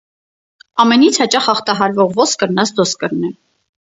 Ամենից 0.83 1.19
հաճախ 1.23 1.49
ախտահարվող 1.53 2.17
ոսկրն 2.21 2.61
ազդրոսկրն 2.63 3.29
է։ 3.29 3.33